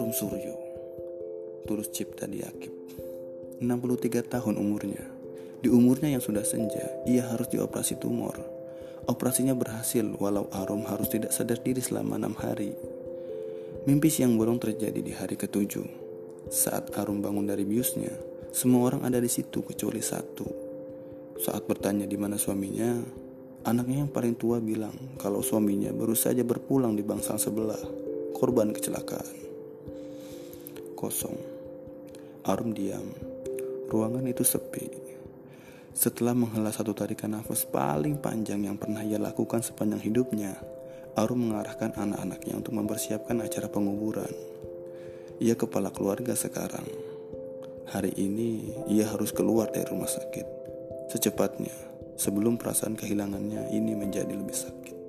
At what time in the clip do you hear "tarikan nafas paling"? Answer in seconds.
36.92-38.20